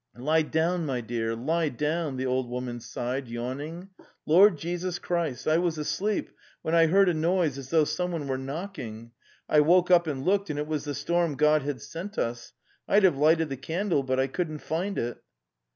'Lie 0.17 0.41
down, 0.41 0.83
my 0.87 0.99
dear, 0.99 1.35
lie 1.35 1.69
down," 1.69 2.17
the 2.17 2.25
old 2.25 2.49
woman 2.49 2.79
sighed, 2.79 3.27
yawning. 3.27 3.89
''Lord 4.25 4.57
Jesus 4.57 4.97
Christ! 4.97 5.47
I 5.47 5.59
was 5.59 5.77
asleep, 5.77 6.31
when 6.63 6.73
I 6.73 6.87
heard 6.87 7.07
a 7.07 7.13
noise 7.13 7.59
as 7.59 7.69
though 7.69 7.83
someone 7.83 8.27
were 8.27 8.39
knocking. 8.39 9.11
I 9.47 9.59
woke 9.59 9.91
up 9.91 10.07
and 10.07 10.25
looked, 10.25 10.49
and 10.49 10.57
it 10.57 10.65
was 10.65 10.85
the 10.85 10.95
storm 10.95 11.35
God 11.35 11.61
had 11.61 11.81
sent 11.83 12.17
us.... 12.17 12.53
I'd 12.87 13.03
have 13.03 13.15
lighted 13.17 13.49
the 13.49 13.57
candle, 13.57 14.01
but 14.01 14.19
I 14.19 14.25
couldn't 14.25 14.63
find 14.63 14.97
it." 14.97 15.21